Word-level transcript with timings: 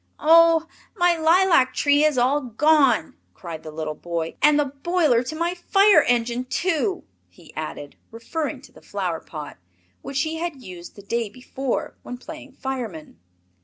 "Oh, 0.19 0.65
my 0.95 1.15
lilac 1.15 1.75
tree 1.75 2.03
is 2.03 2.17
all 2.17 2.41
gone!" 2.41 3.17
cried 3.35 3.61
the 3.61 3.69
little 3.69 3.93
boy. 3.93 4.35
"And 4.41 4.59
the 4.59 4.65
boiler 4.65 5.21
to 5.21 5.35
my 5.35 5.53
fire 5.53 6.01
engine, 6.01 6.45
too," 6.45 7.03
he 7.29 7.53
added, 7.55 7.97
referring 8.09 8.61
to 8.61 8.71
the 8.71 8.81
flower 8.81 9.19
pot, 9.19 9.57
which 10.01 10.21
he 10.23 10.37
had 10.37 10.63
used 10.63 10.95
the 10.95 11.03
day 11.03 11.29
before 11.29 11.93
when 12.01 12.17
playing 12.17 12.53
fireman. 12.53 13.19